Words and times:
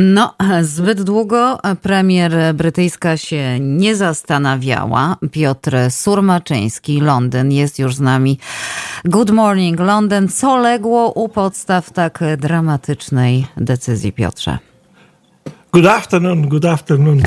No, 0.00 0.34
zbyt 0.62 1.02
długo 1.02 1.58
premier 1.82 2.32
brytyjska 2.54 3.16
się 3.16 3.60
nie 3.60 3.96
zastanawiała. 3.96 5.16
Piotr 5.32 5.76
Surmaczyński, 5.90 7.00
Londyn, 7.00 7.52
jest 7.52 7.78
już 7.78 7.94
z 7.94 8.00
nami. 8.00 8.38
Good 9.04 9.30
morning, 9.30 9.80
Londyn. 9.80 10.28
Co 10.28 10.56
legło 10.56 11.12
u 11.12 11.28
podstaw 11.28 11.90
tak 11.90 12.20
dramatycznej 12.38 13.46
decyzji, 13.56 14.12
Piotrze? 14.12 14.58
Good 15.72 15.86
afternoon, 15.86 16.48
good 16.48 16.64
afternoon. 16.64 17.22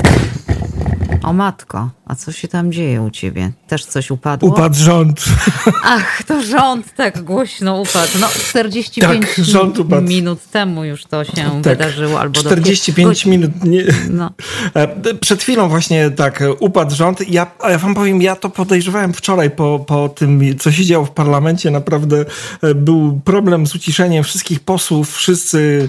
O 1.22 1.32
matko, 1.32 1.90
a 2.12 2.14
co 2.14 2.32
się 2.32 2.48
tam 2.48 2.72
dzieje 2.72 3.02
u 3.02 3.10
ciebie? 3.10 3.52
Też 3.68 3.84
coś 3.84 4.10
upadło? 4.10 4.48
Upadł 4.48 4.74
rząd. 4.74 5.24
Ach, 5.84 6.22
to 6.22 6.42
rząd 6.42 6.94
tak 6.94 7.22
głośno 7.22 7.80
upadł. 7.80 8.12
No 8.20 8.28
45 8.28 9.26
tak, 9.26 9.44
rząd 9.44 9.78
upadł. 9.78 10.08
minut 10.08 10.50
temu 10.50 10.84
już 10.84 11.04
to 11.04 11.24
się 11.24 11.32
tak, 11.32 11.62
wydarzyło. 11.62 12.20
Albo 12.20 12.40
45 12.40 13.24
do... 13.24 13.30
minut. 13.30 13.64
Nie. 13.64 13.84
No. 14.10 14.30
E, 14.74 15.14
przed 15.14 15.42
chwilą 15.42 15.68
właśnie 15.68 16.10
tak 16.10 16.44
upadł 16.60 16.94
rząd. 16.94 17.30
Ja, 17.30 17.46
ja 17.68 17.78
wam 17.78 17.94
powiem, 17.94 18.22
ja 18.22 18.36
to 18.36 18.50
podejrzewałem 18.50 19.12
wczoraj 19.12 19.50
po, 19.50 19.84
po 19.86 20.08
tym, 20.08 20.58
co 20.58 20.72
się 20.72 20.84
działo 20.84 21.04
w 21.04 21.10
parlamencie. 21.10 21.70
Naprawdę 21.70 22.24
e, 22.62 22.74
był 22.74 23.20
problem 23.24 23.66
z 23.66 23.74
uciszeniem 23.74 24.24
wszystkich 24.24 24.60
posłów. 24.60 25.16
Wszyscy 25.16 25.88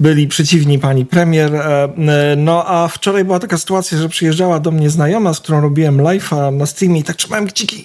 byli 0.00 0.28
przeciwni 0.28 0.78
pani 0.78 1.06
premier. 1.06 1.54
E, 1.54 1.88
no 2.36 2.64
a 2.66 2.88
wczoraj 2.88 3.24
była 3.24 3.38
taka 3.38 3.58
sytuacja, 3.58 3.98
że 3.98 4.08
przyjeżdżała 4.08 4.60
do 4.60 4.70
mnie 4.70 4.90
znajoma, 4.90 5.34
z 5.34 5.40
którą 5.48 5.60
robiłem 5.60 5.96
live'a 5.96 6.52
na 6.56 6.66
streamie 6.66 7.00
i 7.00 7.04
tak 7.04 7.16
trzymałem 7.16 7.46
kciuki. 7.46 7.82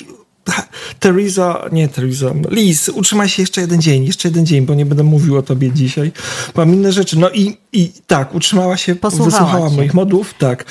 Teresa, 1.00 1.70
nie 1.72 1.88
Teresa, 1.88 2.26
Liz, 2.50 2.90
utrzymaj 2.90 3.30
się 3.30 3.44
jeszcze 3.44 3.62
jeden 3.62 3.82
dzień, 3.82 4.06
jeszcze 4.06 4.28
jeden 4.28 4.46
dzień, 4.46 4.66
bo 4.66 4.74
nie 4.76 4.86
będę 4.86 5.04
mówił 5.04 5.38
o 5.38 5.42
tobie 5.42 5.72
dzisiaj. 5.72 6.12
Mam 6.56 6.74
inne 6.74 6.92
rzeczy. 6.92 7.20
No 7.20 7.30
i, 7.30 7.58
i 7.74 7.92
tak, 8.08 8.36
utrzymała 8.36 8.78
się, 8.78 8.96
Posłuchała 8.96 9.30
wysłuchała 9.32 9.70
cię. 9.70 9.76
moich 9.76 9.94
modów, 9.94 10.34
tak. 10.40 10.66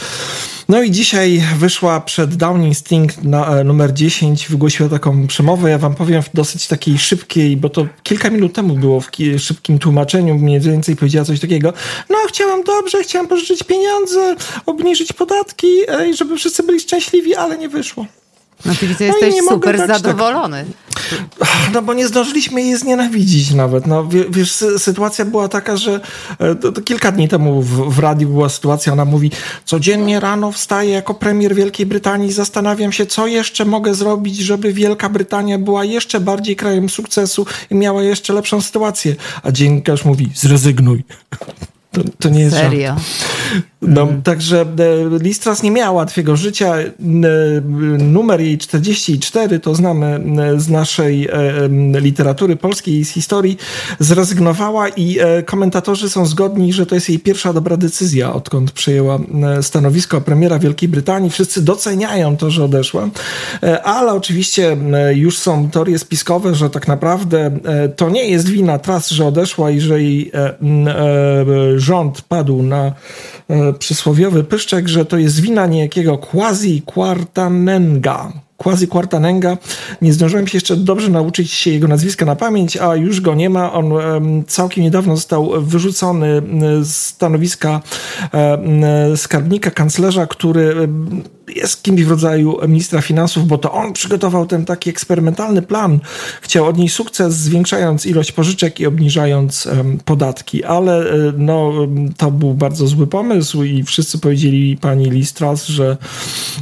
No 0.68 0.82
i 0.82 0.90
dzisiaj 0.90 1.42
wyszła 1.58 2.00
przed 2.00 2.34
Downing 2.34 2.76
Street 2.76 3.24
na, 3.24 3.46
e, 3.46 3.64
numer 3.64 3.92
10, 3.92 4.48
wygłosiła 4.48 4.88
taką 4.88 5.26
przemowę. 5.26 5.70
Ja 5.70 5.78
wam 5.78 5.94
powiem 5.94 6.22
w 6.22 6.30
dosyć 6.34 6.66
takiej 6.66 6.98
szybkiej, 6.98 7.56
bo 7.56 7.68
to 7.68 7.86
kilka 8.02 8.30
minut 8.30 8.52
temu 8.52 8.74
było 8.76 9.00
w 9.00 9.10
szybkim 9.38 9.78
tłumaczeniu, 9.78 10.34
mniej 10.34 10.60
więcej 10.60 10.96
powiedziała 10.96 11.24
coś 11.24 11.40
takiego. 11.40 11.72
No, 12.10 12.16
chciałam 12.28 12.62
dobrze, 12.64 13.02
chciałam 13.02 13.28
pożyczyć 13.28 13.62
pieniądze, 13.62 14.36
obniżyć 14.66 15.12
podatki, 15.12 15.66
e, 15.88 16.14
żeby 16.14 16.36
wszyscy 16.36 16.62
byli 16.62 16.80
szczęśliwi, 16.80 17.34
ale 17.34 17.58
nie 17.58 17.68
wyszło. 17.68 18.06
No 18.66 18.74
ty 18.74 18.86
widzę, 18.86 19.04
jesteś 19.04 19.34
no 19.42 19.50
super 19.50 19.76
tak 19.76 19.88
zadowolony. 19.88 20.64
Tak. 20.64 21.48
No 21.72 21.82
bo 21.82 21.94
nie 21.94 22.06
zdążyliśmy 22.06 22.62
jej 22.62 22.76
znienawidzić 22.76 23.50
nawet. 23.54 23.86
No, 23.86 24.08
wiesz, 24.30 24.52
sytuacja 24.78 25.24
była 25.24 25.48
taka, 25.48 25.76
że 25.76 26.00
e, 26.38 26.54
to, 26.54 26.72
to 26.72 26.82
kilka 26.82 27.12
dni 27.12 27.28
temu 27.28 27.62
w, 27.62 27.94
w 27.94 27.98
radiu 27.98 28.28
była 28.28 28.48
sytuacja, 28.48 28.92
ona 28.92 29.04
mówi, 29.04 29.30
codziennie 29.64 30.20
rano 30.20 30.52
wstaję 30.52 30.90
jako 30.90 31.14
premier 31.14 31.54
Wielkiej 31.54 31.86
Brytanii, 31.86 32.32
zastanawiam 32.32 32.92
się, 32.92 33.06
co 33.06 33.26
jeszcze 33.26 33.64
mogę 33.64 33.94
zrobić, 33.94 34.38
żeby 34.38 34.72
Wielka 34.72 35.08
Brytania 35.08 35.58
była 35.58 35.84
jeszcze 35.84 36.20
bardziej 36.20 36.56
krajem 36.56 36.88
sukcesu 36.88 37.46
i 37.70 37.74
miała 37.74 38.02
jeszcze 38.02 38.32
lepszą 38.32 38.60
sytuację. 38.60 39.16
A 39.42 39.52
dziennikarz 39.52 40.04
mówi, 40.04 40.30
zrezygnuj. 40.34 41.04
To, 41.92 42.00
to 42.18 42.28
nie 42.28 42.40
jest 42.40 42.56
Serio? 42.56 42.96
No, 43.82 44.02
mm. 44.02 44.22
Także 44.22 44.60
e, 44.60 45.18
Listras 45.18 45.62
nie 45.62 45.70
miała 45.70 45.90
łatwiego 45.90 46.36
życia. 46.36 46.76
E, 46.76 46.90
numer 47.98 48.40
jej 48.40 48.58
44 48.58 49.60
to 49.60 49.74
znamy 49.74 50.06
e, 50.06 50.60
z 50.60 50.68
naszej 50.68 51.28
literatury 51.94 52.56
polskiej 52.56 53.04
z 53.04 53.10
historii. 53.10 53.56
Zrezygnowała 53.98 54.88
i 54.88 55.18
komentatorzy 55.46 56.10
są 56.10 56.26
zgodni, 56.26 56.72
że 56.72 56.86
to 56.86 56.94
jest 56.94 57.08
jej 57.08 57.18
pierwsza 57.18 57.52
dobra 57.52 57.76
decyzja, 57.76 58.32
odkąd 58.32 58.72
przejęła 58.72 59.18
stanowisko 59.62 60.20
premiera 60.20 60.58
Wielkiej 60.58 60.88
Brytanii. 60.88 61.30
Wszyscy 61.30 61.62
doceniają 61.62 62.36
to, 62.36 62.50
że 62.50 62.64
odeszła, 62.64 63.08
ale 63.84 64.12
oczywiście 64.12 64.76
już 65.14 65.38
są 65.38 65.70
teorie 65.70 65.98
spiskowe, 65.98 66.54
że 66.54 66.70
tak 66.70 66.88
naprawdę 66.88 67.58
to 67.96 68.10
nie 68.10 68.28
jest 68.28 68.48
wina 68.48 68.78
Tras, 68.78 69.10
że 69.10 69.26
odeszła 69.26 69.70
i 69.70 69.80
że 69.80 70.02
jej 70.02 70.32
rząd 71.82 72.22
padł 72.22 72.62
na 72.62 72.92
przysłowiowy 73.78 74.44
pyszczek, 74.44 74.88
że 74.88 75.04
to 75.04 75.18
jest 75.18 75.40
wina 75.40 75.66
niejakiego 75.66 76.18
quasi-quartanenga. 76.18 78.32
Quasi 78.56 78.88
Quartanenga. 78.88 79.58
Nie 80.02 80.12
zdążyłem 80.12 80.46
się 80.46 80.56
jeszcze 80.56 80.76
dobrze 80.76 81.08
nauczyć 81.08 81.52
się 81.52 81.70
jego 81.70 81.88
nazwiska 81.88 82.24
na 82.24 82.36
pamięć, 82.36 82.76
a 82.76 82.96
już 82.96 83.20
go 83.20 83.34
nie 83.34 83.50
ma. 83.50 83.72
On 83.72 83.92
całkiem 84.46 84.84
niedawno 84.84 85.16
został 85.16 85.62
wyrzucony 85.62 86.42
z 86.82 86.96
stanowiska 86.96 87.80
skarbnika, 89.16 89.70
kanclerza, 89.70 90.26
który 90.26 90.88
jest 91.56 91.82
kimś 91.82 92.02
w 92.02 92.10
rodzaju 92.10 92.58
ministra 92.68 93.00
finansów, 93.00 93.46
bo 93.46 93.58
to 93.58 93.72
on 93.72 93.92
przygotował 93.92 94.46
ten 94.46 94.64
taki 94.64 94.90
eksperymentalny 94.90 95.62
plan. 95.62 96.00
Chciał 96.40 96.66
odnieść 96.66 96.94
sukces, 96.94 97.34
zwiększając 97.34 98.06
ilość 98.06 98.32
pożyczek 98.32 98.80
i 98.80 98.86
obniżając 98.86 99.66
um, 99.66 99.98
podatki, 100.04 100.64
ale 100.64 101.10
e, 101.10 101.32
no, 101.36 101.72
to 102.16 102.30
był 102.30 102.54
bardzo 102.54 102.86
zły 102.86 103.06
pomysł 103.06 103.62
i 103.62 103.82
wszyscy 103.82 104.18
powiedzieli 104.18 104.76
pani 104.76 105.10
Listras, 105.10 105.66
że 105.66 105.96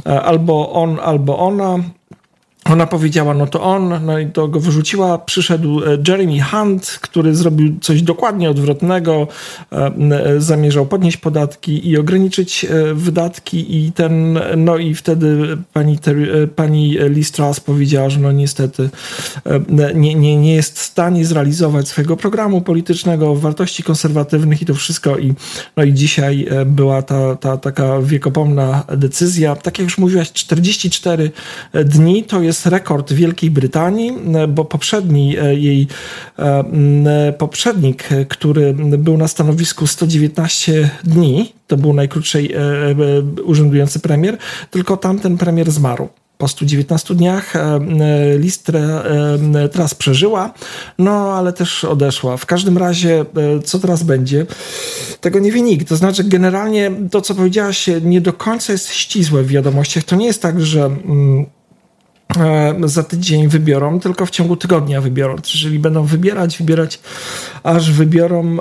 e, 0.05 0.21
albo 0.21 0.71
on, 0.73 0.97
albo 1.03 1.39
ona. 1.39 1.79
Ona 2.65 2.87
powiedziała, 2.87 3.33
no 3.33 3.47
to 3.47 3.61
on, 3.61 4.05
no 4.05 4.19
i 4.19 4.27
to 4.27 4.47
go 4.47 4.59
wyrzuciła. 4.59 5.17
Przyszedł 5.17 5.83
e, 5.83 5.97
Jeremy 6.07 6.41
Hunt, 6.41 6.99
który 7.01 7.35
zrobił 7.35 7.79
coś 7.81 8.01
dokładnie 8.01 8.49
odwrotnego. 8.49 9.27
E, 9.71 9.91
zamierzał 10.37 10.85
podnieść 10.85 11.17
podatki 11.17 11.89
i 11.89 11.97
ograniczyć 11.97 12.65
e, 12.65 12.93
wydatki 12.93 13.77
i 13.77 13.91
ten, 13.91 14.39
no 14.57 14.77
i 14.77 14.95
wtedy 14.95 15.57
pani, 15.73 15.99
pani 16.55 16.97
Lee 16.97 17.23
Strass 17.23 17.59
powiedziała, 17.59 18.09
że 18.09 18.19
no 18.19 18.31
niestety 18.31 18.89
nie, 19.95 20.15
nie, 20.15 20.35
nie 20.35 20.55
jest 20.55 20.79
w 20.79 20.81
stanie 20.81 21.25
zrealizować 21.25 21.87
swojego 21.87 22.17
programu 22.17 22.61
politycznego, 22.61 23.35
wartości 23.35 23.83
konserwatywnych 23.83 24.61
i 24.61 24.65
to 24.65 24.73
wszystko 24.73 25.17
i, 25.17 25.33
no 25.77 25.83
i 25.83 25.93
dzisiaj 25.93 26.47
była 26.65 27.01
ta, 27.01 27.35
ta 27.35 27.57
taka 27.57 28.01
wiekopomna 28.01 28.83
decyzja. 28.97 29.55
Tak 29.55 29.79
jak 29.79 29.85
już 29.85 29.97
mówiłaś, 29.97 30.31
44 30.31 31.31
dni 31.85 32.23
to 32.23 32.41
jest 32.41 32.50
jest 32.51 32.65
rekord 32.65 33.13
Wielkiej 33.13 33.51
Brytanii, 33.51 34.13
bo 34.49 34.65
poprzedni 34.65 35.37
e, 35.37 35.55
jej 35.55 35.87
e, 36.39 37.33
poprzednik, 37.37 38.09
który 38.29 38.73
był 38.73 39.17
na 39.17 39.27
stanowisku 39.27 39.87
119 39.87 40.89
dni, 41.03 41.53
to 41.67 41.77
był 41.77 41.93
najkrótszej 41.93 42.53
e, 42.53 42.59
urzędujący 43.43 43.99
premier, 43.99 44.37
tylko 44.71 44.97
tamten 44.97 45.37
premier 45.37 45.71
zmarł 45.71 46.09
po 46.37 46.47
119 46.47 47.15
dniach 47.15 47.53
list 48.37 48.71
teraz 49.71 49.95
przeżyła, 49.95 50.53
no 50.97 51.33
ale 51.33 51.53
też 51.53 51.83
odeszła. 51.83 52.37
W 52.37 52.45
każdym 52.45 52.77
razie, 52.77 53.25
co 53.63 53.79
teraz 53.79 54.03
będzie, 54.03 54.45
tego 55.21 55.39
nie 55.39 55.51
wie 55.51 55.61
nikt. 55.61 55.89
To 55.89 55.95
znaczy, 55.95 56.23
generalnie 56.23 56.91
to, 57.11 57.21
co 57.21 57.35
powiedziałaś, 57.35 57.89
nie 58.01 58.21
do 58.21 58.33
końca 58.33 58.73
jest 58.73 58.93
ścisłe 58.93 59.43
w 59.43 59.47
wiadomościach. 59.47 60.03
To 60.03 60.15
nie 60.15 60.25
jest 60.25 60.41
tak, 60.41 60.61
że. 60.61 60.85
Mm, 60.85 61.45
E, 61.45 61.60
za 62.85 63.03
tydzień 63.03 63.47
wybiorą, 63.47 63.99
tylko 63.99 64.25
w 64.25 64.29
ciągu 64.29 64.55
tygodnia 64.55 65.01
wybiorą. 65.01 65.35
Czyli 65.41 65.79
będą 65.79 66.05
wybierać, 66.05 66.57
wybierać, 66.57 66.99
aż 67.63 67.91
wybiorą. 67.91 68.57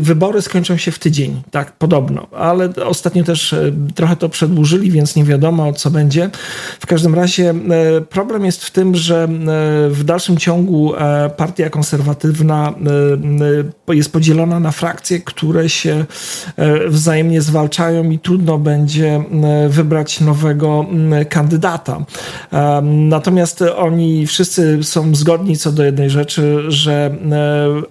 Wybory 0.00 0.42
skończą 0.42 0.76
się 0.76 0.90
w 0.90 0.98
tydzień, 0.98 1.42
tak, 1.50 1.72
podobno. 1.72 2.26
Ale 2.36 2.68
ostatnio 2.84 3.24
też 3.24 3.52
e, 3.52 3.72
trochę 3.94 4.16
to 4.16 4.28
przedłużyli, 4.28 4.90
więc 4.90 5.16
nie 5.16 5.24
wiadomo, 5.24 5.72
co 5.72 5.90
będzie. 5.90 6.30
W 6.80 6.86
każdym 6.86 7.14
razie 7.14 7.50
e, 7.50 8.00
problem 8.00 8.44
jest 8.44 8.64
w 8.64 8.70
tym, 8.70 8.94
że 8.94 9.28
w 9.90 10.04
dalszym 10.04 10.36
ciągu 10.36 10.92
partia 11.36 11.70
konserwatywna 11.70 12.74
jest 13.88 14.12
podzielona 14.12 14.60
na 14.60 14.70
frakcje, 14.70 15.20
które 15.20 15.68
się 15.68 16.04
wzajemnie 16.88 17.42
zwalczają 17.42 18.10
i 18.10 18.18
trudno 18.18 18.58
będzie 18.58 19.24
wybrać 19.68 20.20
nowego 20.20 20.86
kandydata 21.28 21.73
lata. 21.74 22.04
Natomiast 22.82 23.64
oni 23.76 24.26
wszyscy 24.26 24.78
są 24.82 25.14
zgodni 25.14 25.56
co 25.56 25.72
do 25.72 25.84
jednej 25.84 26.10
rzeczy, 26.10 26.62
że 26.68 26.92
e, 26.92 27.16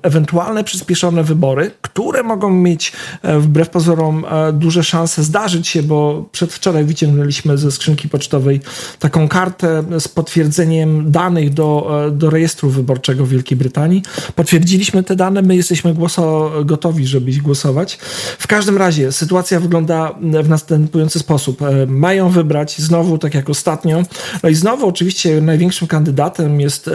ewentualne 0.01 0.63
przyspieszone 0.63 1.23
wybory, 1.23 1.71
które 1.81 2.23
mogą 2.23 2.49
mieć 2.49 2.93
e, 3.21 3.39
wbrew 3.39 3.69
pozorom 3.69 4.25
e, 4.25 4.53
duże 4.53 4.83
szanse 4.83 5.23
zdarzyć 5.23 5.67
się, 5.67 5.83
bo 5.83 6.25
przedwczoraj 6.31 6.83
wyciągnęliśmy 6.83 7.57
ze 7.57 7.71
skrzynki 7.71 8.09
pocztowej 8.09 8.61
taką 8.99 9.27
kartę 9.27 9.83
z 9.99 10.07
potwierdzeniem 10.07 11.11
danych 11.11 11.53
do, 11.53 12.01
do 12.11 12.29
rejestru 12.29 12.69
wyborczego 12.69 13.25
Wielkiej 13.25 13.57
Brytanii. 13.57 14.01
Potwierdziliśmy 14.35 15.03
te 15.03 15.15
dane, 15.15 15.41
my 15.41 15.55
jesteśmy 15.55 15.93
głoso, 15.93 16.51
gotowi, 16.65 17.07
żeby 17.07 17.29
iść 17.29 17.41
głosować. 17.41 17.97
W 18.39 18.47
każdym 18.47 18.77
razie 18.77 19.11
sytuacja 19.11 19.59
wygląda 19.59 20.15
w 20.43 20.49
następujący 20.49 21.19
sposób. 21.19 21.59
Mają 21.87 22.29
wybrać 22.29 22.81
znowu, 22.81 23.17
tak 23.17 23.33
jak 23.33 23.49
ostatnio, 23.49 23.72
ostatnio. 23.73 24.03
No 24.43 24.49
i 24.49 24.55
znowu 24.55 24.87
oczywiście 24.87 25.41
największym 25.41 25.87
kandydatem 25.87 26.61
jest 26.61 26.89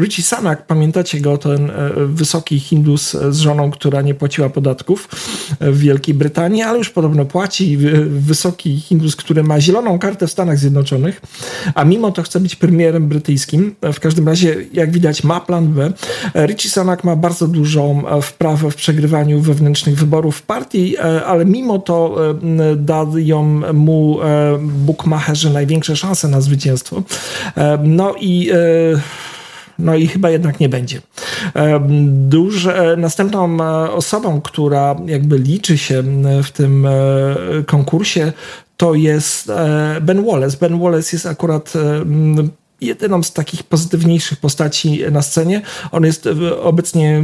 Richie 0.00 0.22
Sanak. 0.22 0.66
Pamiętacie 0.66 1.20
go, 1.20 1.38
ten 1.38 1.72
wysoki 1.96 2.60
Hindus 2.60 3.16
z 3.30 3.38
żoną, 3.38 3.70
która 3.70 4.02
nie 4.02 4.14
płaciła 4.14 4.50
podatków 4.50 5.08
w 5.60 5.78
Wielkiej 5.78 6.14
Brytanii, 6.14 6.62
ale 6.62 6.78
już 6.78 6.90
podobno 6.90 7.24
płaci. 7.24 7.78
Wysoki 8.06 8.80
Hindus, 8.80 9.16
który 9.16 9.42
ma 9.42 9.60
zieloną 9.60 9.98
kartę 9.98 10.26
w 10.26 10.30
Stanach 10.30 10.58
Zjednoczonych, 10.58 11.20
a 11.74 11.84
mimo 11.84 12.12
to 12.12 12.22
chce 12.22 12.40
być 12.40 12.56
premierem 12.56 13.08
brytyjskim. 13.08 13.74
W 13.92 14.00
każdym 14.00 14.28
razie, 14.28 14.56
jak 14.72 14.92
widać, 14.92 15.24
ma 15.24 15.40
plan 15.40 15.68
B. 15.68 15.92
Richie 16.34 16.70
Sanak 16.70 17.04
ma 17.04 17.16
bardzo 17.16 17.48
dużą 17.48 18.02
wprawę 18.22 18.70
w 18.70 18.74
przegrywaniu 18.74 19.40
wewnętrznych 19.40 19.96
wyborów 19.96 20.36
w 20.36 20.42
partii, 20.42 20.98
ale 21.26 21.44
mimo 21.44 21.78
to 21.78 22.16
dają 22.76 23.62
mu 23.72 24.18
bukmacherzy 24.60 25.50
największe 25.50 25.95
szanse 25.96 26.28
na 26.28 26.40
zwycięstwo. 26.40 27.02
No 27.82 28.14
i 28.20 28.50
no 29.78 29.94
i 29.94 30.06
chyba 30.06 30.30
jednak 30.30 30.60
nie 30.60 30.68
będzie. 30.68 31.00
Duże, 32.08 32.96
następną 32.98 33.60
e, 33.60 33.90
osobą, 33.90 34.40
która 34.40 34.96
jakby 35.06 35.38
liczy 35.38 35.78
się 35.78 36.02
w 36.42 36.50
tym 36.50 36.86
e, 36.86 36.92
konkursie, 37.66 38.32
to 38.76 38.94
jest 38.94 39.50
e, 39.50 39.98
Ben 40.00 40.24
Wallace. 40.24 40.56
Ben 40.60 40.80
Wallace 40.80 41.16
jest 41.16 41.26
akurat 41.26 41.72
jedyną 42.80 43.22
z 43.22 43.32
takich 43.32 43.62
pozytywniejszych 43.62 44.40
postaci 44.40 45.00
na 45.10 45.22
scenie. 45.22 45.62
On 45.92 46.04
jest 46.04 46.28
obecnie 46.62 47.22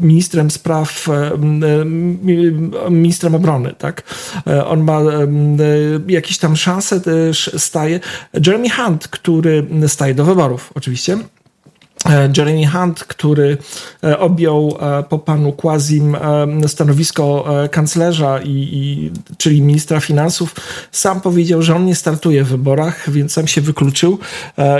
ministrem 0.00 0.50
spraw, 0.50 1.08
ministrem 2.90 3.34
obrony, 3.34 3.74
tak? 3.78 4.02
On 4.66 4.84
ma 4.84 5.00
jakieś 6.08 6.38
tam 6.38 6.56
szanse 6.56 7.00
też 7.00 7.50
staje. 7.56 8.00
Jeremy 8.46 8.70
Hunt, 8.70 9.08
który 9.08 9.66
staje 9.86 10.14
do 10.14 10.24
wyborów 10.24 10.72
oczywiście, 10.74 11.18
E, 11.18 11.43
Jeremy 12.36 12.66
Hunt, 12.66 13.04
który 13.04 13.56
e, 14.04 14.18
objął 14.18 14.76
e, 14.80 15.02
po 15.02 15.18
panu 15.18 15.52
Quazim 15.52 16.16
stanowisko 16.66 17.24
kanclerza, 17.70 18.40
i, 18.44 18.50
i, 18.50 19.10
czyli 19.38 19.62
ministra 19.62 20.00
finansów, 20.00 20.54
sam 20.92 21.20
powiedział, 21.20 21.62
że 21.62 21.76
on 21.76 21.84
nie 21.84 21.94
startuje 21.94 22.44
w 22.44 22.48
wyborach, 22.48 23.10
więc 23.10 23.32
sam 23.32 23.46
się 23.46 23.60
wykluczył 23.60 24.18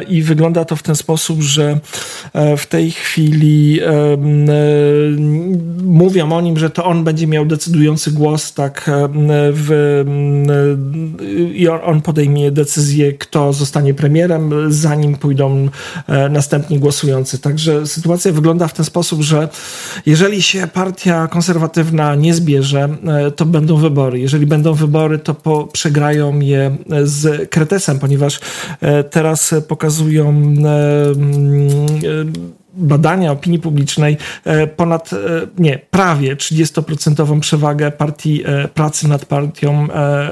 i 0.09 0.23
wygląda 0.23 0.65
to 0.65 0.77
w 0.77 0.83
ten 0.83 0.97
sposób, 0.97 1.43
że 1.43 1.81
w 2.57 2.67
tej 2.67 2.91
chwili 2.91 3.81
mówią 5.85 6.33
o 6.33 6.41
nim, 6.41 6.59
że 6.59 6.71
to 6.71 6.85
on 6.85 7.05
będzie 7.05 7.27
miał 7.27 7.47
decydujący 7.47 8.11
głos, 8.11 8.53
tak 8.53 8.91
w, 9.53 10.05
i 11.55 11.69
on 11.69 12.01
podejmie 12.01 12.51
decyzję, 12.51 13.13
kto 13.13 13.53
zostanie 13.53 13.95
premierem, 13.95 14.73
zanim 14.73 15.17
pójdą 15.17 15.69
następni 16.31 16.79
Także 17.43 17.87
sytuacja 17.87 18.33
wygląda 18.33 18.69
w 18.69 18.73
ten 18.73 18.85
sposób, 18.85 19.23
że 19.23 19.49
jeżeli 20.07 20.43
się 20.43 20.67
partia 20.67 21.27
konserwatywna 21.27 22.15
nie 22.15 22.35
zbierze, 22.35 22.89
e, 23.07 23.31
to 23.31 23.47
będą 23.47 23.77
wybory. 23.77 24.19
Jeżeli 24.19 24.47
będą 24.47 24.75
wybory, 24.75 25.19
to 25.19 25.35
po, 25.35 25.67
przegrają 25.67 26.41
je 26.41 26.77
z 27.05 27.51
Kretesem, 27.51 27.99
ponieważ 27.99 28.41
e, 28.81 29.05
teraz 29.05 29.55
pokazują 29.69 30.55
e, 30.65 32.64
badania 32.77 33.33
opinii 33.33 33.59
publicznej 33.59 34.17
e, 34.45 34.67
ponad, 34.67 35.13
e, 35.13 35.17
nie, 35.59 35.79
prawie 35.91 36.37
30% 36.37 37.41
przewagę 37.41 37.91
partii 37.91 38.43
e, 38.45 38.69
pracy 38.69 39.09
nad 39.09 39.25
partią 39.25 39.89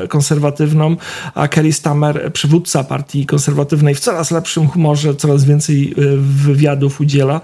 konserwatywną, 0.09 0.97
a 1.35 1.49
Kelly 1.49 1.73
Stammer, 1.73 2.33
przywódca 2.33 2.85
partii 2.85 3.27
konserwatywnej, 3.27 3.95
w 3.95 4.01
coraz 4.01 4.31
lepszym 4.31 4.69
humorze, 4.69 5.15
coraz 5.15 5.45
więcej 5.45 5.95
wywiadów 6.19 7.01
udziela. 7.01 7.41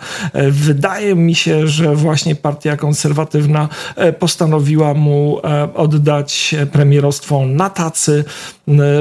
Wydaje 0.50 1.14
mi 1.14 1.34
się, 1.34 1.68
że 1.68 1.96
właśnie 1.96 2.34
partia 2.34 2.76
konserwatywna 2.76 3.68
postanowiła 4.18 4.94
mu 4.94 5.40
oddać 5.74 6.54
premierostwo 6.72 7.46
na 7.46 7.70
tacy, 7.70 8.24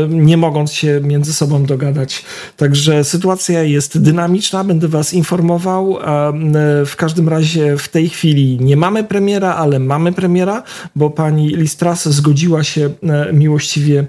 nie 0.09 0.37
mogąc 0.37 0.71
się 0.71 0.99
między 1.03 1.33
sobą 1.33 1.63
dogadać. 1.63 2.25
Także 2.57 3.03
sytuacja 3.03 3.63
jest 3.63 4.01
dynamiczna, 4.01 4.63
będę 4.63 4.87
was 4.87 5.13
informował 5.13 5.86
w 6.85 6.95
każdym 6.95 7.29
razie 7.29 7.77
w 7.77 7.89
tej 7.89 8.09
chwili 8.09 8.57
nie 8.61 8.77
mamy 8.77 9.03
premiera, 9.03 9.55
ale 9.55 9.79
mamy 9.79 10.11
premiera, 10.11 10.63
bo 10.95 11.09
pani 11.09 11.47
Listras 11.47 12.09
zgodziła 12.09 12.63
się 12.63 12.89
e, 13.03 13.33
miłościwie 13.33 14.05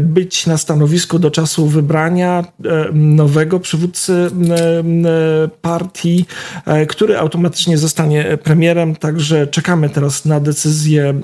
być 0.00 0.46
na 0.46 0.56
stanowisku 0.56 1.18
do 1.18 1.30
czasu 1.30 1.66
wybrania 1.66 2.44
nowego 2.92 3.60
przywódcy 3.60 4.30
partii, 5.62 6.26
e, 6.66 6.86
który 6.86 7.18
automatycznie 7.18 7.78
zostanie 7.78 8.38
premierem. 8.42 8.96
Także 8.96 9.46
czekamy 9.46 9.88
teraz 9.88 10.24
na 10.24 10.40
decyzję 10.40 11.14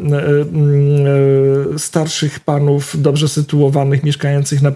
e, 1.75 1.79
starszych 1.79 2.41
panów, 2.41 3.03
dobrze 3.03 3.29
sytuowanych, 3.29 4.05
mieszkających 4.05 4.63
na 4.63 4.73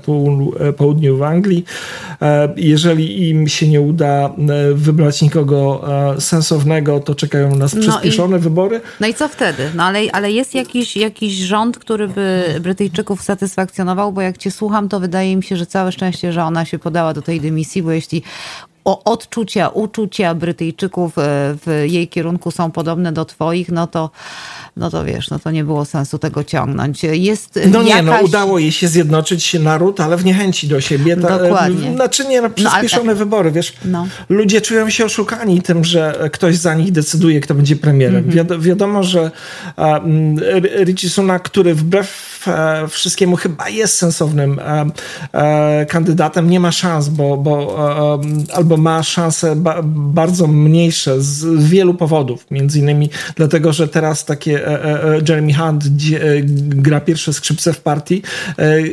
południu 0.76 1.16
w 1.16 1.22
Anglii. 1.22 1.64
Jeżeli 2.56 3.28
im 3.28 3.48
się 3.48 3.68
nie 3.68 3.80
uda 3.80 4.22
E, 4.22 4.41
wybrać 4.74 5.22
nikogo 5.22 5.84
e, 6.16 6.20
sensownego, 6.20 7.00
to 7.00 7.14
czekają 7.14 7.56
nas 7.56 7.74
no 7.74 7.80
przyspieszone 7.80 8.36
i, 8.36 8.40
wybory. 8.40 8.80
No 9.00 9.06
i 9.06 9.14
co 9.14 9.28
wtedy? 9.28 9.70
No 9.74 9.82
ale, 9.82 10.00
ale 10.12 10.32
jest 10.32 10.54
jakiś, 10.54 10.96
jakiś 10.96 11.34
rząd, 11.34 11.78
który 11.78 12.08
by 12.08 12.44
Brytyjczyków 12.60 13.22
satysfakcjonował, 13.22 14.12
bo 14.12 14.20
jak 14.20 14.38
cię 14.38 14.50
słucham, 14.50 14.88
to 14.88 15.00
wydaje 15.00 15.36
mi 15.36 15.42
się, 15.42 15.56
że 15.56 15.66
całe 15.66 15.92
szczęście, 15.92 16.32
że 16.32 16.44
ona 16.44 16.64
się 16.64 16.78
podała 16.78 17.14
do 17.14 17.22
tej 17.22 17.40
dymisji, 17.40 17.82
bo 17.82 17.92
jeśli 17.92 18.22
o 18.84 19.04
odczucia, 19.04 19.68
uczucia 19.68 20.34
Brytyjczyków 20.34 21.18
e, 21.18 21.22
w 21.66 21.84
jej 21.86 22.08
kierunku 22.08 22.50
są 22.50 22.70
podobne 22.70 23.12
do 23.12 23.24
twoich, 23.24 23.68
no 23.68 23.86
to, 23.86 24.10
no 24.76 24.90
to 24.90 25.04
wiesz, 25.04 25.30
no 25.30 25.38
to 25.38 25.50
nie 25.50 25.64
było 25.64 25.84
sensu 25.84 26.18
tego 26.18 26.44
ciągnąć. 26.44 27.02
Jest 27.04 27.60
no 27.70 27.82
nie, 27.82 28.02
no 28.02 28.20
udało 28.20 28.58
jej 28.58 28.72
się 28.72 28.88
zjednoczyć 28.88 29.44
się 29.44 29.58
naród, 29.58 30.00
ale 30.00 30.16
w 30.16 30.24
niechęci 30.24 30.68
do 30.68 30.80
siebie. 30.80 31.16
Dokładnie. 31.16 31.94
Znaczy 31.94 32.24
nie, 32.28 32.42
no, 32.42 32.50
przyspieszone 32.50 33.04
no, 33.04 33.10
tak. 33.10 33.18
wybory, 33.18 33.50
wiesz. 33.50 33.72
No. 33.84 34.06
Ludzie 34.28 34.60
czują 34.60 34.90
się 34.90 35.04
oszukani 35.04 35.62
tym, 35.62 35.84
że 35.84 36.28
ktoś 36.32 36.56
za 36.56 36.74
nich 36.74 36.92
decyduje, 36.92 37.40
kto 37.40 37.54
będzie 37.54 37.76
premierem. 37.76 38.24
Mhm. 38.24 38.60
Wi 38.60 38.68
wiadomo, 38.68 39.02
że 39.02 39.30
um, 39.76 40.36
Richie 40.84 41.10
Sunak, 41.10 41.42
który 41.42 41.74
wbrew 41.74 42.31
e, 42.48 42.88
wszystkiemu 42.88 43.36
chyba 43.36 43.68
jest 43.68 43.96
sensownym 43.96 44.58
e, 44.58 44.84
e, 45.32 45.86
kandydatem, 45.86 46.50
nie 46.50 46.60
ma 46.60 46.72
szans, 46.72 47.08
bo, 47.08 47.36
bo 47.36 47.52
albo 48.54 48.76
ma 48.76 49.02
szanse 49.02 49.56
ba 49.56 49.80
bardzo 49.84 50.46
mniejsze 50.46 51.22
z 51.22 51.64
wielu 51.64 51.94
powodów. 51.94 52.46
Między 52.50 52.78
innymi 52.78 53.10
dlatego, 53.36 53.72
że 53.72 53.88
teraz 53.88 54.24
takie 54.24 54.60
Jeremy 55.28 55.54
Hunt 55.54 55.84
gra 56.68 57.00
pierwsze 57.00 57.32
skrzypce 57.32 57.72
w 57.72 57.80
partii 57.80 58.22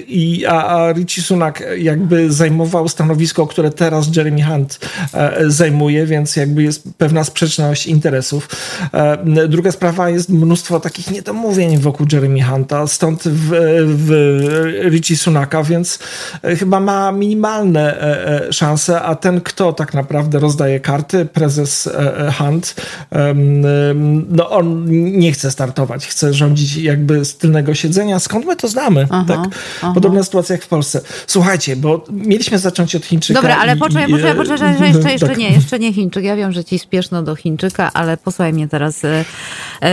i, 0.08 0.46
a, 0.46 0.66
a 0.66 0.92
Richie 0.94 1.24
Sunak 1.24 1.64
jakby 1.78 2.32
zajmował 2.32 2.88
stanowisko, 2.88 3.48
które 3.48 3.72
teraz 3.72 4.16
Jeremy 4.16 4.44
Hunt 4.44 4.80
zajmuje, 5.48 6.06
więc 6.06 6.36
jakby 6.36 6.64
jest 6.64 6.84
pewna 6.98 7.24
sprzeczność 7.24 7.88
interesów. 7.88 8.50
druga 9.48 9.72
sprawa 9.72 10.10
jest 10.10 10.30
mnóstwo 10.30 10.80
takich 10.80 11.12
niedomówień 11.12 11.78
wokół 11.78 12.06
Jeremy 12.12 12.44
Hunta, 12.44 12.88
stąd 12.88 13.24
w, 13.40 13.50
w 13.86 14.12
Richie 14.92 15.18
Sunaka, 15.18 15.64
więc 15.64 16.00
chyba 16.60 16.80
ma 16.80 17.12
minimalne 17.12 17.98
szanse, 18.52 19.02
a 19.02 19.16
ten, 19.16 19.42
kto 19.42 19.74
tak 19.74 19.94
naprawdę 19.94 20.40
rozdaje 20.40 20.80
karty, 20.80 21.26
prezes 21.26 21.88
e, 21.88 22.28
e, 22.28 22.32
Hunt, 22.32 22.76
no 24.30 24.50
on 24.50 24.86
nie 25.20 25.32
chce 25.32 25.52
startować, 25.52 26.08
chce 26.08 26.34
rządzić 26.34 26.76
jakby 26.76 27.26
z 27.26 27.38
tylnego 27.38 27.74
siedzenia. 27.76 28.20
Skąd 28.20 28.46
my 28.46 28.56
to 28.56 28.68
znamy? 28.68 29.08
Aha, 29.10 29.26
tak? 29.28 29.40
Aha. 29.78 29.92
Podobna 29.96 30.24
sytuacja 30.24 30.54
jak 30.54 30.64
w 30.64 30.68
Polsce. 30.68 31.02
Słuchajcie, 31.28 31.76
bo 31.76 32.06
mieliśmy 32.12 32.60
zacząć 32.60 32.96
od 32.96 33.06
Chińczyka. 33.06 33.42
Dobra, 33.42 33.58
ale 33.58 33.76
poczekaj, 33.78 34.12
poczekaj, 34.12 34.36
poczekaj, 34.36 34.78
że 34.78 34.88
jeszcze, 34.88 35.12
jeszcze 35.14 35.28
tak. 35.28 35.38
nie, 35.38 35.50
jeszcze 35.50 35.80
nie 35.80 35.94
Chińczyk. 35.94 36.24
Ja 36.24 36.36
wiem, 36.36 36.52
że 36.52 36.64
ci 36.64 36.80
spieszno 36.80 37.24
do 37.24 37.36
Chińczyka, 37.36 37.94
ale 37.94 38.18
posłuchaj 38.18 38.54
mnie 38.54 38.68
teraz. 38.68 39.06
E, 39.06 39.26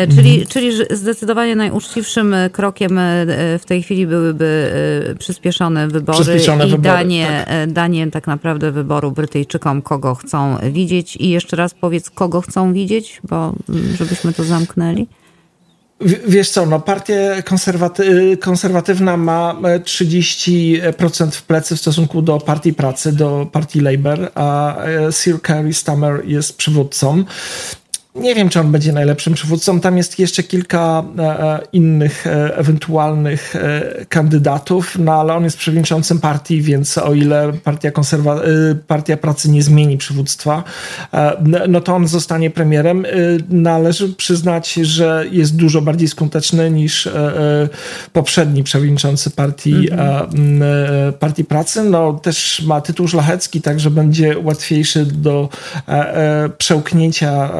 czyli, 0.08 0.30
mhm. 0.30 0.46
czyli 0.46 0.70
zdecydowanie 0.90 1.56
najuczciwszym 1.56 2.34
krokiem 2.52 3.00
w 3.58 3.64
tej 3.66 3.82
chwili 3.82 4.06
byłyby 4.06 4.72
przyspieszone 5.18 5.88
wybory 5.88 6.18
przyspieszone 6.18 6.66
i 6.66 6.70
wybory, 6.70 6.82
danie, 6.82 7.44
tak. 7.46 7.72
danie 7.72 8.10
tak 8.10 8.26
naprawdę 8.26 8.72
wyboru 8.72 9.12
Brytyjczykom 9.12 9.82
kogo 9.82 10.14
chcą 10.14 10.56
widzieć. 10.72 11.16
I 11.16 11.30
jeszcze 11.30 11.56
raz 11.56 11.74
powiedz, 11.74 12.10
kogo 12.10 12.40
chcą 12.40 12.72
widzieć, 12.72 13.20
bo 13.24 13.54
mm, 13.68 13.96
żebyśmy 13.96 14.32
to 14.32 14.44
zamknęli. 14.44 15.06
Wiesz 16.28 16.50
co, 16.50 16.66
no 16.66 16.80
partia 16.80 17.42
konserwaty 17.42 18.36
konserwatywna 18.36 19.16
ma 19.16 19.56
30% 19.84 21.30
w 21.30 21.42
plecy 21.42 21.76
w 21.76 21.80
stosunku 21.80 22.22
do 22.22 22.38
partii 22.38 22.74
pracy, 22.74 23.12
do 23.12 23.46
partii 23.52 23.80
Labour, 23.80 24.30
a 24.34 24.76
e, 24.84 25.12
Sir 25.12 25.42
Keir 25.42 25.74
Starmer 25.74 26.22
jest 26.24 26.56
przywódcą. 26.56 27.24
Nie 28.20 28.34
wiem, 28.34 28.48
czy 28.48 28.60
on 28.60 28.72
będzie 28.72 28.92
najlepszym 28.92 29.34
przywódcą. 29.34 29.80
Tam 29.80 29.96
jest 29.96 30.18
jeszcze 30.18 30.42
kilka 30.42 31.04
e, 31.18 31.58
innych 31.72 32.26
e, 32.26 32.56
ewentualnych 32.56 33.56
e, 33.56 34.04
kandydatów, 34.08 34.98
no 34.98 35.12
ale 35.20 35.34
on 35.34 35.44
jest 35.44 35.58
przewodniczącym 35.58 36.18
partii, 36.18 36.62
więc 36.62 36.98
o 36.98 37.14
ile 37.14 37.52
partia, 37.64 37.90
konserwa- 37.90 38.40
e, 38.40 38.74
partia 38.86 39.16
pracy 39.16 39.50
nie 39.50 39.62
zmieni 39.62 39.98
przywództwa, 39.98 40.64
e, 41.14 41.36
no 41.68 41.80
to 41.80 41.94
on 41.94 42.08
zostanie 42.08 42.50
premierem. 42.50 43.04
E, 43.04 43.08
należy 43.48 44.08
przyznać, 44.08 44.72
że 44.72 45.24
jest 45.30 45.56
dużo 45.56 45.82
bardziej 45.82 46.08
skuteczny 46.08 46.70
niż 46.70 47.08
poprzedni 48.12 48.62
przewodniczący 48.62 49.30
partii, 49.30 49.90
mhm. 49.90 51.12
partii 51.12 51.44
pracy. 51.44 51.82
No 51.82 52.12
też 52.12 52.62
ma 52.66 52.80
tytuł 52.80 53.08
szlachecki, 53.08 53.62
także 53.62 53.90
będzie 53.90 54.38
łatwiejszy 54.38 55.06
do 55.06 55.48
przełknięcia 56.58 57.50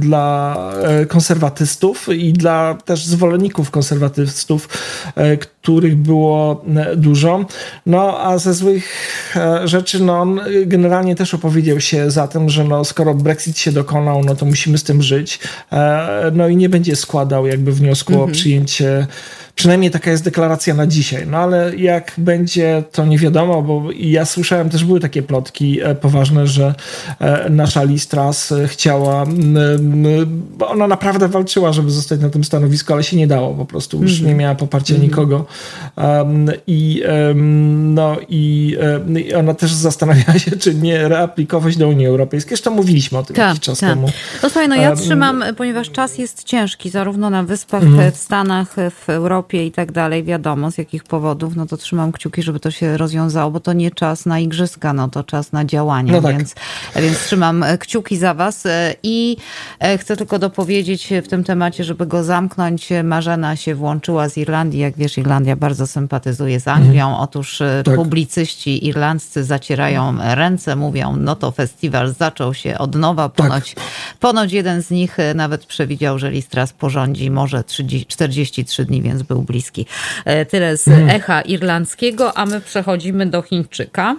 dla 0.00 0.56
e, 0.82 1.06
konserwatystów 1.06 2.08
i 2.08 2.32
dla 2.32 2.78
też 2.84 3.06
zwolenników 3.06 3.70
konserwatystów, 3.70 4.68
e, 5.14 5.36
których 5.36 5.96
było 5.96 6.64
e, 6.76 6.96
dużo. 6.96 7.44
No 7.86 8.20
a 8.20 8.38
ze 8.38 8.54
złych 8.54 9.16
rzeczy, 9.64 10.00
no 10.02 10.20
on 10.20 10.40
generalnie 10.66 11.16
też 11.16 11.34
opowiedział 11.34 11.80
się 11.80 12.10
za 12.10 12.28
tym, 12.28 12.48
że 12.48 12.64
no, 12.64 12.84
skoro 12.84 13.14
Brexit 13.14 13.58
się 13.58 13.72
dokonał, 13.72 14.24
no 14.24 14.34
to 14.34 14.46
musimy 14.46 14.78
z 14.78 14.84
tym 14.84 15.02
żyć. 15.02 15.38
No 16.32 16.48
i 16.48 16.56
nie 16.56 16.68
będzie 16.68 16.96
składał 16.96 17.46
jakby 17.46 17.72
wniosku 17.72 18.12
mhm. 18.12 18.30
o 18.30 18.32
przyjęcie 18.32 19.06
Przynajmniej 19.60 19.90
taka 19.90 20.10
jest 20.10 20.24
deklaracja 20.24 20.74
na 20.74 20.86
dzisiaj. 20.86 21.26
No 21.26 21.38
ale 21.38 21.76
jak 21.76 22.12
będzie, 22.18 22.82
to 22.92 23.06
nie 23.06 23.18
wiadomo, 23.18 23.62
bo 23.62 23.82
ja 23.96 24.24
słyszałem, 24.24 24.70
też 24.70 24.84
były 24.84 25.00
takie 25.00 25.22
plotki 25.22 25.80
e, 25.82 25.94
poważne, 25.94 26.46
że 26.46 26.74
e, 27.18 27.50
nasza 27.50 27.82
Listras 27.82 28.52
e, 28.52 28.68
chciała, 28.68 29.24
bo 30.58 30.68
ona 30.68 30.86
naprawdę 30.86 31.28
walczyła, 31.28 31.72
żeby 31.72 31.90
zostać 31.90 32.20
na 32.20 32.30
tym 32.30 32.44
stanowisku, 32.44 32.92
ale 32.92 33.02
się 33.02 33.16
nie 33.16 33.26
dało 33.26 33.54
po 33.54 33.64
prostu. 33.64 34.02
Już 34.02 34.12
-hmm. 34.12 34.26
nie 34.26 34.34
miała 34.34 34.54
poparcia 34.54 34.94
-hmm. 34.94 35.02
nikogo. 35.02 35.46
I, 36.66 37.02
no, 37.74 38.16
i, 38.28 38.76
ona 39.38 39.54
też 39.54 39.72
zastanawiała 39.72 40.38
się, 40.38 40.50
czy 40.50 40.74
nie 40.74 41.08
reaplikować 41.08 41.76
do 41.76 41.88
Unii 41.88 42.06
Europejskiej. 42.06 42.50
Zresztą 42.50 42.70
mówiliśmy 42.70 43.18
o 43.18 43.22
tym 43.22 43.36
ta, 43.36 43.46
jakiś 43.46 43.60
czas 43.60 43.78
ta. 43.78 43.86
temu. 43.86 44.10
No 44.42 44.50
słuchaj, 44.50 44.68
no 44.68 44.76
ja 44.76 44.96
trzymam, 44.96 45.44
ponieważ 45.56 45.90
czas 45.90 46.18
jest 46.18 46.44
ciężki, 46.44 46.90
zarówno 46.90 47.30
na 47.30 47.42
Wyspach, 47.42 47.82
-hmm. 47.82 48.10
w 48.12 48.16
Stanach, 48.16 48.74
w 49.04 49.10
Europie, 49.10 49.49
Europie 49.50 49.66
i 49.66 49.72
tak 49.72 49.92
dalej, 49.92 50.24
wiadomo 50.24 50.70
z 50.70 50.78
jakich 50.78 51.04
powodów, 51.04 51.56
no 51.56 51.66
to 51.66 51.76
trzymam 51.76 52.12
kciuki, 52.12 52.42
żeby 52.42 52.60
to 52.60 52.70
się 52.70 52.96
rozwiązało, 52.96 53.50
bo 53.50 53.60
to 53.60 53.72
nie 53.72 53.90
czas 53.90 54.26
na 54.26 54.40
igrzyska, 54.40 54.92
no 54.92 55.08
to 55.08 55.24
czas 55.24 55.52
na 55.52 55.64
działania, 55.64 56.12
no 56.12 56.22
tak. 56.22 56.36
więc, 56.36 56.54
więc 56.96 57.24
trzymam 57.24 57.64
kciuki 57.80 58.16
za 58.16 58.34
was 58.34 58.66
i 59.02 59.36
e, 59.78 59.98
chcę 59.98 60.16
tylko 60.16 60.38
dopowiedzieć 60.38 61.08
w 61.24 61.28
tym 61.28 61.44
temacie, 61.44 61.84
żeby 61.84 62.06
go 62.06 62.24
zamknąć. 62.24 62.88
Marzena 63.04 63.56
się 63.56 63.74
włączyła 63.74 64.28
z 64.28 64.36
Irlandii, 64.36 64.80
jak 64.80 64.96
wiesz, 64.96 65.18
Irlandia 65.18 65.56
bardzo 65.56 65.86
sympatyzuje 65.86 66.60
z 66.60 66.68
Anglią. 66.68 67.06
Mhm. 67.08 67.22
Otóż 67.22 67.60
e, 67.60 67.82
tak. 67.84 67.96
publicyści 67.96 68.86
irlandzcy 68.86 69.44
zacierają 69.44 70.16
ręce, 70.34 70.76
mówią, 70.76 71.16
no 71.16 71.36
to 71.36 71.50
festiwal 71.50 72.14
zaczął 72.14 72.54
się 72.54 72.78
od 72.78 72.94
nowa, 72.94 73.28
tak. 73.28 73.36
ponoć, 73.36 73.74
tak. 73.74 73.84
ponoć 74.20 74.52
jeden 74.52 74.82
z 74.82 74.90
nich 74.90 75.18
e, 75.18 75.34
nawet 75.34 75.66
przewidział, 75.66 76.18
że 76.18 76.30
Listras 76.30 76.72
porządzi 76.72 77.30
może 77.30 77.64
30, 77.64 78.06
43 78.06 78.84
dni, 78.84 79.02
więc 79.02 79.22
był 79.34 79.42
bliski. 79.42 79.86
E, 80.24 80.46
tyle 80.46 80.76
z 80.76 80.88
mhm. 80.88 81.10
echa 81.10 81.40
irlandzkiego, 81.40 82.38
a 82.38 82.46
my 82.46 82.60
przechodzimy 82.60 83.26
do 83.26 83.42
Chińczyka. 83.42 84.16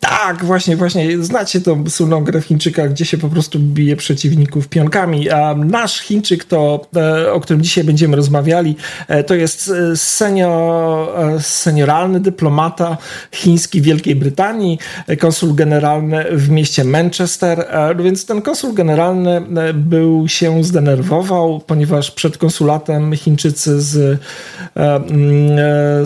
Tak, 0.00 0.44
właśnie, 0.44 0.76
właśnie. 0.76 1.22
Znacie 1.22 1.60
tą 1.60 1.90
słynną 1.90 2.24
grę 2.24 2.40
w 2.40 2.44
Chińczykach, 2.44 2.90
gdzie 2.90 3.04
się 3.04 3.18
po 3.18 3.28
prostu 3.28 3.58
bije 3.58 3.96
przeciwników 3.96 4.68
pionkami. 4.68 5.30
A 5.30 5.54
nasz 5.54 6.00
Chińczyk, 6.00 6.44
to, 6.44 6.86
e, 6.96 7.32
o 7.32 7.40
którym 7.40 7.62
dzisiaj 7.62 7.84
będziemy 7.84 8.16
rozmawiali, 8.16 8.76
e, 9.08 9.24
to 9.24 9.34
jest 9.34 9.70
e, 9.92 9.96
senior, 9.96 11.08
senioralny 11.42 12.20
dyplomata 12.20 12.96
chiński 13.32 13.82
Wielkiej 13.82 14.16
Brytanii, 14.16 14.78
konsul 15.18 15.54
generalny 15.54 16.24
w 16.32 16.50
mieście 16.50 16.84
Manchester. 16.84 17.66
No 17.96 18.04
więc 18.04 18.26
ten 18.26 18.42
konsul 18.42 18.74
generalny 18.74 19.42
był 19.74 20.28
się 20.28 20.64
zdenerwował, 20.64 21.60
ponieważ 21.66 22.10
przed 22.10 22.38
konsulatem 22.38 23.16
Chińczycy 23.16 23.80
z, 23.80 24.20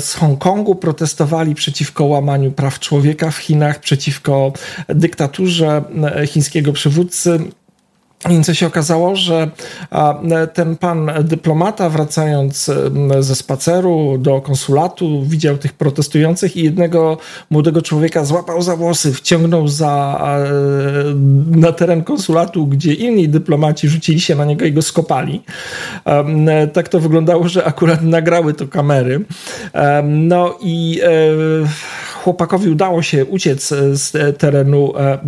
z 0.04 0.14
Hongkongu 0.14 0.74
protestowali 0.74 1.54
przeciwko 1.54 2.04
łamaniu 2.04 2.52
praw 2.52 2.78
człowieka 2.78 3.30
w 3.30 3.36
Chinach 3.36 3.80
przeciwko 3.84 4.52
dyktaturze 4.88 5.82
chińskiego 6.26 6.72
przywódcy. 6.72 7.38
Co 8.44 8.54
się 8.54 8.66
okazało, 8.66 9.16
że 9.16 9.50
ten 10.54 10.76
pan 10.76 11.10
dyplomata, 11.22 11.90
wracając 11.90 12.70
ze 13.20 13.34
spaceru 13.34 14.18
do 14.18 14.40
konsulatu, 14.40 15.24
widział 15.26 15.58
tych 15.58 15.72
protestujących 15.72 16.56
i 16.56 16.64
jednego 16.64 17.18
młodego 17.50 17.82
człowieka 17.82 18.24
złapał 18.24 18.62
za 18.62 18.76
włosy, 18.76 19.12
wciągnął 19.12 19.68
za, 19.68 20.20
na 21.50 21.72
teren 21.72 22.04
konsulatu, 22.04 22.66
gdzie 22.66 22.94
inni 22.94 23.28
dyplomaci 23.28 23.88
rzucili 23.88 24.20
się 24.20 24.34
na 24.34 24.44
niego 24.44 24.64
i 24.64 24.72
go 24.72 24.82
skopali. 24.82 25.42
Tak 26.72 26.88
to 26.88 27.00
wyglądało, 27.00 27.48
że 27.48 27.64
akurat 27.64 28.02
nagrały 28.02 28.54
to 28.54 28.68
kamery. 28.68 29.24
No 30.04 30.58
i 30.62 31.00
e, 31.02 31.08
chłopakowi 32.24 32.70
udało 32.70 33.02
się 33.02 33.24
uciec 33.24 33.68
z 33.92 34.38
terenu 34.38 34.92
e, 34.96 35.18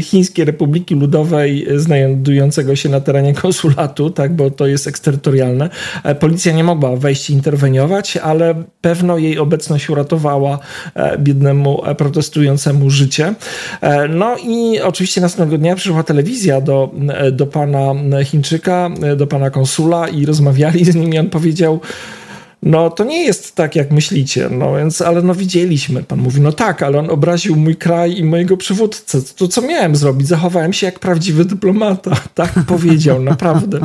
Chińskiej 0.00 0.44
Republiki 0.44 0.94
Ludowej, 0.94 1.66
znajdującego 1.76 2.76
się 2.76 2.88
na 2.88 3.00
terenie 3.00 3.34
konsulatu, 3.34 4.10
tak, 4.10 4.34
bo 4.34 4.50
to 4.50 4.66
jest 4.66 4.86
eksterytorialne. 4.86 5.70
E, 6.04 6.14
policja 6.14 6.52
nie 6.52 6.64
mogła 6.64 6.96
wejść 6.96 7.30
i 7.30 7.32
interweniować, 7.32 8.16
ale 8.16 8.54
pewno 8.80 9.18
jej 9.18 9.38
obecność 9.38 9.90
uratowała 9.90 10.58
e, 10.94 11.18
biednemu 11.18 11.82
protestującemu 11.98 12.90
życie. 12.90 13.34
No 14.08 14.36
i 14.44 14.80
oczywiście 14.80 15.20
następnego 15.20 15.58
dnia 15.58 15.76
przyszła 15.76 16.02
telewizja 16.02 16.60
do, 16.60 16.90
do 17.32 17.46
pana 17.46 17.94
Chińczyka, 18.24 18.90
do 19.16 19.26
pana 19.26 19.50
konsula 19.50 20.08
i 20.08 20.26
rozmawiali 20.26 20.84
z 20.84 20.94
nim 20.94 21.14
i 21.14 21.18
on 21.18 21.30
powiedział, 21.30 21.80
no 22.62 22.90
to 22.90 23.04
nie 23.04 23.24
jest 23.24 23.54
tak, 23.54 23.76
jak 23.76 23.90
myślicie, 23.90 24.48
no 24.50 24.76
więc, 24.76 25.02
ale 25.02 25.22
no 25.22 25.34
widzieliśmy. 25.34 26.02
Pan 26.02 26.18
mówi, 26.18 26.40
no 26.40 26.52
tak, 26.52 26.82
ale 26.82 26.98
on 26.98 27.10
obraził 27.10 27.56
mój 27.56 27.76
kraj 27.76 28.18
i 28.18 28.24
mojego 28.24 28.56
przywódcę. 28.56 29.18
To 29.36 29.48
co 29.48 29.62
miałem 29.62 29.96
zrobić? 29.96 30.28
Zachowałem 30.28 30.72
się 30.72 30.86
jak 30.86 30.98
prawdziwy 30.98 31.44
dyplomata. 31.44 32.16
Tak 32.34 32.52
powiedział, 32.66 33.22
naprawdę. 33.22 33.80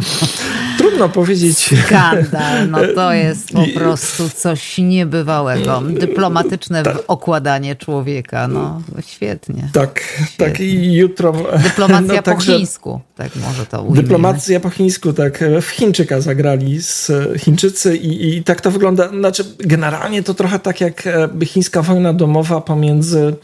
Trudno 0.94 1.10
powiedzieć. 1.10 1.74
Skandal, 1.86 2.70
no 2.70 2.80
to 2.96 3.14
jest 3.14 3.52
po 3.52 3.80
prostu 3.80 4.30
coś 4.30 4.78
niebywałego. 4.78 5.82
Dyplomatyczne 5.90 6.84
tak. 6.84 6.98
okładanie 7.08 7.76
człowieka, 7.76 8.48
no 8.48 8.82
świetnie. 9.08 9.70
Tak, 9.74 10.00
świetnie. 10.00 10.46
tak 10.46 10.60
i 10.60 10.94
jutro... 10.94 11.34
Dyplomacja 11.64 12.14
no, 12.16 12.16
po 12.16 12.22
także, 12.22 12.58
chińsku, 12.58 13.02
tak 13.16 13.36
może 13.36 13.66
to 13.66 13.82
ujmijmy. 13.82 14.02
Dyplomacja 14.04 14.60
po 14.60 14.70
chińsku, 14.70 15.14
tak. 15.14 15.44
W 15.62 15.68
Chińczyka 15.68 16.22
zagrali 16.22 16.82
z 16.82 17.12
Chińczycy 17.38 17.98
i, 17.98 18.38
i 18.38 18.44
tak 18.44 18.62
to 18.62 18.72
wygląda. 18.72 19.10
Znaczy, 19.10 19.44
generalnie 19.60 20.24
to 20.24 20.34
trochę 20.34 20.60
tak 20.60 20.82
jak 20.82 21.08
e, 21.08 21.46
chińska 21.46 21.82
wojna 21.82 22.14
domowa 22.14 22.62
pomiędzy 22.62 23.36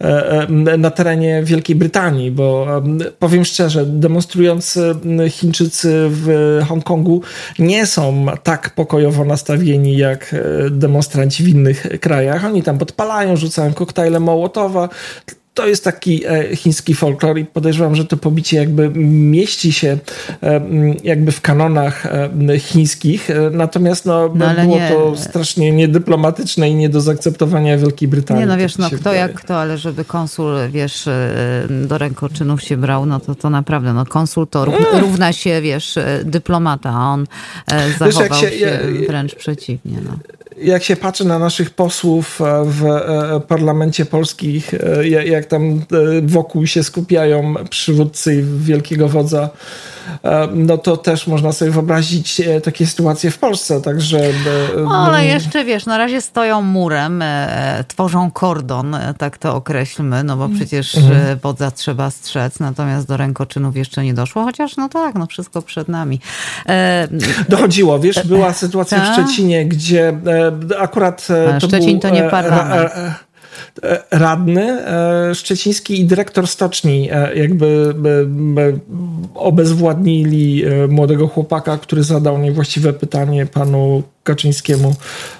e, 0.00 0.04
e, 0.40 0.78
na 0.78 0.90
terenie 0.90 1.42
Wielkiej 1.44 1.76
Brytanii, 1.76 2.30
bo 2.30 2.66
powiem 3.18 3.44
szczerze, 3.44 3.86
demonstrujący 3.86 4.94
Chińczycy 5.30 6.08
w 6.10 6.58
Hongkongu 6.86 7.22
nie 7.58 7.86
są 7.86 8.26
tak 8.42 8.70
pokojowo 8.70 9.24
nastawieni 9.24 9.96
jak 9.96 10.34
demonstranci 10.70 11.44
w 11.44 11.48
innych 11.48 11.86
krajach. 12.00 12.44
Oni 12.44 12.62
tam 12.62 12.78
podpalają, 12.78 13.36
rzucają 13.36 13.74
koktajle 13.74 14.20
Mołotowa 14.20 14.88
to 15.56 15.66
jest 15.66 15.84
taki 15.84 16.26
e, 16.26 16.56
chiński 16.56 16.94
folklor 16.94 17.38
i 17.38 17.44
podejrzewam, 17.44 17.96
że 17.96 18.04
to 18.04 18.16
pobicie 18.16 18.56
jakby 18.56 18.90
mieści 18.94 19.72
się 19.72 19.98
e, 20.42 20.60
jakby 21.04 21.32
w 21.32 21.40
kanonach 21.40 22.06
e, 22.06 22.58
chińskich, 22.58 23.28
natomiast 23.52 24.06
no, 24.06 24.30
no 24.34 24.54
było 24.54 24.76
nie. 24.76 24.88
to 24.88 25.16
strasznie 25.16 25.72
niedyplomatyczne 25.72 26.70
i 26.70 26.74
nie 26.74 26.88
do 26.88 27.00
zaakceptowania 27.00 27.78
Wielkiej 27.78 28.08
Brytanii. 28.08 28.40
Nie 28.40 28.46
no 28.46 28.56
wiesz, 28.56 28.78
no 28.78 28.86
kto 28.86 28.96
wydaje. 28.96 29.18
jak 29.18 29.34
kto, 29.34 29.60
ale 29.60 29.78
żeby 29.78 30.04
konsul, 30.04 30.54
wiesz, 30.70 31.08
do 31.86 31.98
rękoczynów 31.98 32.62
się 32.62 32.76
brał, 32.76 33.06
no 33.06 33.20
to 33.20 33.34
to 33.34 33.50
naprawdę, 33.50 33.92
no 33.92 34.06
konsul 34.06 34.46
to 34.46 34.64
równa 35.00 35.32
się, 35.32 35.60
wiesz, 35.62 35.94
dyplomata, 36.24 36.90
a 36.90 37.08
on 37.08 37.26
zachował 37.98 38.40
wiesz, 38.40 38.50
się, 38.50 38.58
się, 38.58 38.78
wręcz 39.06 39.34
przeciwnie. 39.34 39.98
No 40.04 40.16
jak 40.62 40.82
się 40.82 40.96
patrzy 40.96 41.24
na 41.24 41.38
naszych 41.38 41.70
posłów 41.70 42.40
w 42.64 42.82
parlamencie 43.48 44.06
polskich, 44.06 44.74
jak 45.26 45.44
tam 45.44 45.84
wokół 46.22 46.66
się 46.66 46.82
skupiają 46.82 47.54
przywódcy 47.70 48.44
wielkiego 48.58 49.08
wodza, 49.08 49.50
no 50.54 50.78
to 50.78 50.96
też 50.96 51.26
można 51.26 51.52
sobie 51.52 51.70
wyobrazić 51.70 52.42
takie 52.64 52.86
sytuacje 52.86 53.30
w 53.30 53.38
Polsce, 53.38 53.82
także... 53.82 54.20
Ale 54.90 55.26
jeszcze, 55.26 55.64
wiesz, 55.64 55.86
na 55.86 55.98
razie 55.98 56.20
stoją 56.20 56.62
murem, 56.62 57.24
tworzą 57.88 58.30
kordon, 58.30 58.96
tak 59.18 59.38
to 59.38 59.54
określmy, 59.54 60.24
no 60.24 60.36
bo 60.36 60.48
przecież 60.48 60.96
mhm. 60.96 61.38
wodza 61.38 61.70
trzeba 61.70 62.10
strzec, 62.10 62.60
natomiast 62.60 63.08
do 63.08 63.16
rękoczynów 63.16 63.76
jeszcze 63.76 64.04
nie 64.04 64.14
doszło, 64.14 64.44
chociaż 64.44 64.76
no 64.76 64.88
tak, 64.88 65.14
no 65.14 65.26
wszystko 65.26 65.62
przed 65.62 65.88
nami. 65.88 66.20
Dochodziło, 67.48 67.98
wiesz, 67.98 68.26
była 68.26 68.52
sytuacja 68.52 69.00
w? 69.00 69.12
Szczecinie, 69.12 69.66
gdzie 69.66 70.18
akurat 70.78 71.26
to 71.60 71.66
Szczecin 71.66 71.90
był, 71.90 72.00
to 72.00 72.10
nie 72.10 72.22
parlament 72.22 72.92
radny 74.10 74.84
szczeciński 75.34 76.00
i 76.00 76.04
dyrektor 76.04 76.46
stoczni 76.46 77.08
jakby 77.34 77.94
obezwładnili 79.34 80.64
młodego 80.88 81.28
chłopaka, 81.28 81.78
który 81.78 82.02
zadał 82.02 82.38
niewłaściwe 82.38 82.92
pytanie 82.92 83.46
panu 83.46 84.02
Kaczyńskiemu 84.26 84.94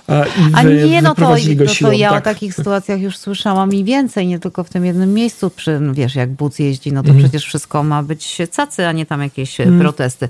e, 0.09 0.27
i 0.27 0.55
A 0.55 0.63
nie, 0.63 1.03
no 1.03 1.15
to, 1.15 1.23
go 1.23 1.37
no 1.65 1.73
to 1.81 1.93
ja 1.93 2.11
tak. 2.11 2.19
o 2.19 2.25
takich 2.25 2.55
sytuacjach 2.55 3.01
już 3.01 3.17
słyszałam 3.17 3.75
i 3.75 3.85
więcej, 3.85 4.27
nie 4.27 4.39
tylko 4.39 4.65
w 4.65 4.71
tym 4.71 4.85
jednym 4.85 5.15
miejscu. 5.15 5.51
Przy, 5.51 5.81
no 5.81 5.95
wiesz, 5.95 6.15
jak 6.15 6.31
Buc 6.31 6.59
jeździ, 6.59 6.93
no 6.93 7.03
to 7.03 7.09
mm. 7.09 7.23
przecież 7.23 7.45
wszystko 7.45 7.83
ma 7.83 8.03
być 8.03 8.39
cacy, 8.51 8.87
a 8.87 8.93
nie 8.93 9.07
tam 9.07 9.23
jakieś 9.23 9.61
mm. 9.61 9.81
protesty. 9.81 10.29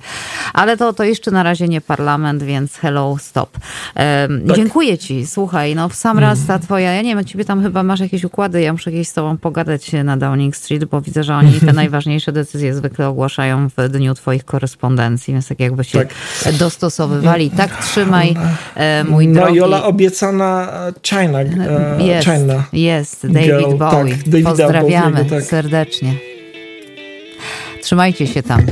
Ale 0.52 0.76
to, 0.76 0.92
to 0.92 1.04
jeszcze 1.04 1.30
na 1.30 1.42
razie 1.42 1.68
nie 1.68 1.80
parlament, 1.80 2.42
więc 2.42 2.76
hello, 2.76 3.16
stop. 3.20 3.58
Tak. 3.94 4.56
Dziękuję 4.56 4.98
ci. 4.98 5.26
Słuchaj, 5.26 5.74
no 5.74 5.88
w 5.88 5.94
sam 5.94 6.18
raz 6.18 6.46
ta 6.46 6.58
twoja, 6.58 6.92
ja 6.92 7.02
nie 7.02 7.16
wiem, 7.16 7.24
ciebie 7.24 7.44
tam 7.44 7.62
chyba 7.62 7.82
masz 7.82 8.00
jakieś 8.00 8.24
układy, 8.24 8.60
ja 8.60 8.72
muszę 8.72 8.90
gdzieś 8.90 9.08
z 9.08 9.12
tobą 9.12 9.36
pogadać 9.36 9.92
na 10.04 10.16
Downing 10.16 10.56
Street, 10.56 10.84
bo 10.84 11.00
widzę, 11.00 11.24
że 11.24 11.36
oni 11.36 11.52
te 11.60 11.72
najważniejsze 11.82 12.32
decyzje 12.32 12.74
zwykle 12.74 13.08
ogłaszają 13.08 13.68
w 13.76 13.88
dniu 13.88 14.14
twoich 14.14 14.44
korespondencji, 14.44 15.34
więc 15.34 15.48
tak 15.48 15.60
jakby 15.60 15.84
się 15.84 15.98
tak. 15.98 16.54
dostosowywali. 16.54 17.50
Tak 17.50 17.84
trzymaj 17.84 18.36
E, 18.45 18.45
mój 19.08 19.28
no 19.28 19.40
drogi. 19.40 19.58
Jola 19.58 19.84
obiecana 19.84 20.68
China. 21.02 21.40
E, 21.40 22.02
jest, 22.02 22.28
China. 22.28 22.64
jest 22.72 23.26
David 23.26 23.42
Girl, 23.42 23.78
tak, 23.78 23.78
Bowie. 23.78 24.16
Tak, 24.32 24.42
Pozdrawiamy 24.44 25.24
tak. 25.24 25.42
serdecznie. 25.42 26.12
Trzymajcie 27.82 28.26
się 28.26 28.42
tam. 28.42 28.62